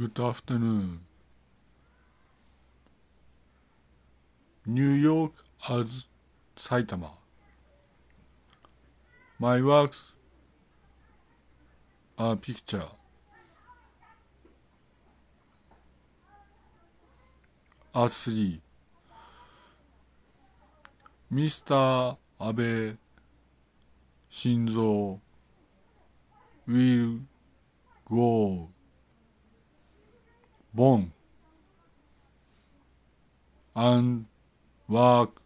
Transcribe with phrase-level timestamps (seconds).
[0.00, 1.00] Good afternoon.
[4.64, 5.32] New York
[5.68, 6.04] as
[6.56, 7.10] Saitama.
[9.38, 10.12] My works
[12.16, 12.88] are picture.
[17.94, 18.62] As three.
[21.30, 22.16] Mr.
[22.40, 22.96] Abe
[24.32, 25.20] Shinzo
[26.66, 27.18] will
[28.08, 28.70] go
[30.72, 31.12] born
[33.74, 34.26] and
[34.88, 35.40] work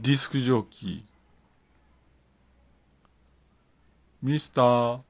[0.00, 1.04] disc jockey
[4.22, 5.02] Mr.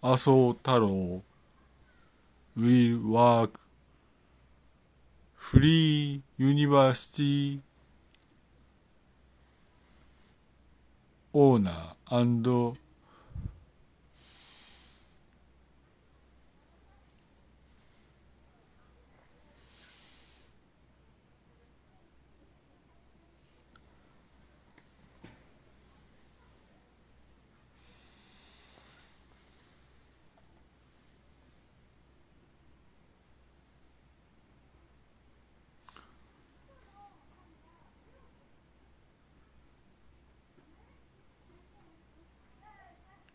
[0.00, 1.22] 麻生太郎
[2.56, 3.52] will work
[5.36, 7.60] free university
[11.32, 12.46] owner and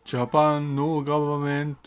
[0.07, 1.77] Japan no government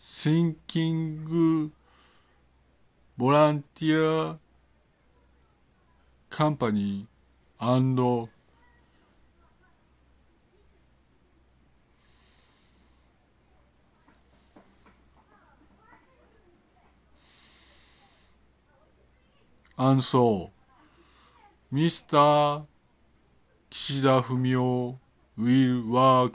[0.00, 1.70] thinking
[3.18, 4.38] volunteer
[6.30, 7.06] company
[7.60, 8.00] and
[19.78, 20.50] and so
[21.72, 22.66] Mr.
[23.70, 24.98] 岸田文雄
[25.38, 26.32] will work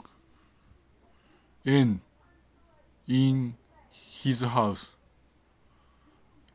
[1.64, 2.00] in
[3.06, 3.54] in
[4.22, 4.96] his house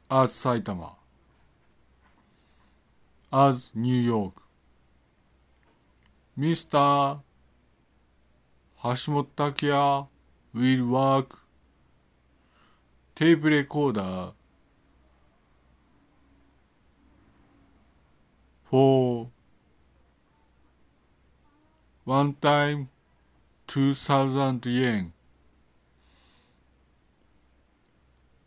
[0.09, 0.95] as Saitama
[3.31, 4.41] as New York
[6.35, 7.19] Mr.
[8.81, 10.07] 橋本拓也
[10.56, 11.38] will work
[13.13, 14.33] tape recorder
[18.69, 19.30] for
[22.03, 22.90] one time
[23.68, 25.12] 2000 yen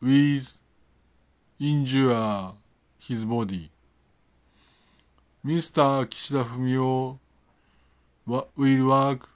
[0.00, 0.52] with
[1.58, 2.52] injure
[2.98, 3.70] his body.
[5.44, 6.06] Mr.
[6.06, 7.18] Kishida Fumio
[8.26, 9.28] will work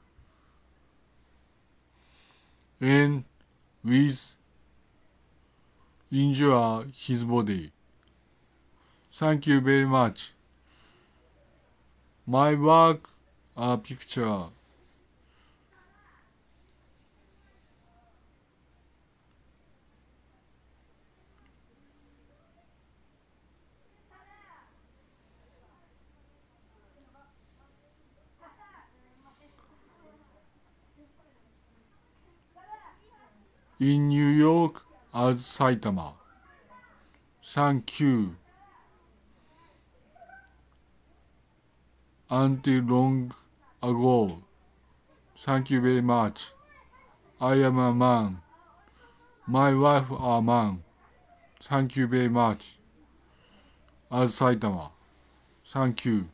[2.81, 3.25] and
[3.85, 4.25] with
[6.13, 7.73] injure his body.
[9.13, 10.36] Thank you very much.
[12.26, 13.09] My work
[13.56, 14.47] a picture.
[33.78, 34.82] in New York
[35.14, 36.14] as Saitama.
[37.44, 38.37] Thank you.
[42.28, 43.34] Until long
[43.82, 44.42] ago.
[45.38, 46.53] Thank you very much.
[47.41, 48.41] I am a man.
[49.47, 50.82] My wife a man.
[51.62, 52.78] Thank you very much.
[54.10, 54.91] As Saitama.
[55.66, 56.28] Thank you.